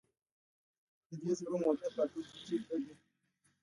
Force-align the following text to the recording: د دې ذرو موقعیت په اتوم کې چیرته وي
د 1.07 1.11
دې 1.23 1.33
ذرو 1.39 1.57
موقعیت 1.63 1.91
په 1.95 2.01
اتوم 2.03 2.23
کې 2.31 2.37
چیرته 2.45 2.75
وي 2.81 2.93